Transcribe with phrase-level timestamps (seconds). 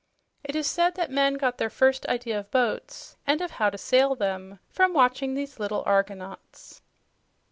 [0.43, 3.77] It is said that men got their first idea of boats and of how to
[3.77, 6.81] sail them from watching these little argonauts.